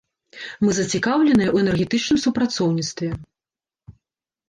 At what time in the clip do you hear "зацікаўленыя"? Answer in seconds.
0.77-1.49